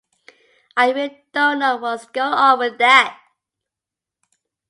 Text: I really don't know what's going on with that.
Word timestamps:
I 0.75 0.91
really 0.93 1.25
don't 1.31 1.59
know 1.59 1.77
what's 1.77 2.07
going 2.07 2.33
on 2.33 2.57
with 2.57 2.79
that. 2.79 3.19